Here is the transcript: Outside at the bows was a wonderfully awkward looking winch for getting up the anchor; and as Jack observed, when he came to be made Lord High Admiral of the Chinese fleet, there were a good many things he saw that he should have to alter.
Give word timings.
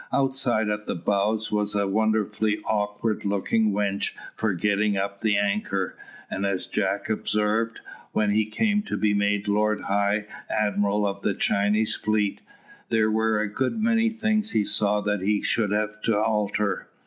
Outside 0.11 0.67
at 0.69 0.87
the 0.87 0.95
bows 0.95 1.51
was 1.51 1.75
a 1.75 1.85
wonderfully 1.87 2.57
awkward 2.65 3.23
looking 3.23 3.71
winch 3.71 4.15
for 4.33 4.51
getting 4.55 4.97
up 4.97 5.19
the 5.21 5.37
anchor; 5.37 5.95
and 6.27 6.43
as 6.43 6.65
Jack 6.65 7.07
observed, 7.07 7.81
when 8.11 8.31
he 8.31 8.47
came 8.47 8.81
to 8.81 8.97
be 8.97 9.13
made 9.13 9.47
Lord 9.47 9.81
High 9.81 10.25
Admiral 10.49 11.05
of 11.05 11.21
the 11.21 11.35
Chinese 11.35 11.93
fleet, 11.95 12.41
there 12.89 13.11
were 13.11 13.41
a 13.41 13.47
good 13.47 13.79
many 13.79 14.09
things 14.09 14.53
he 14.53 14.65
saw 14.65 15.01
that 15.01 15.21
he 15.21 15.43
should 15.43 15.69
have 15.69 16.01
to 16.01 16.17
alter. 16.17 16.89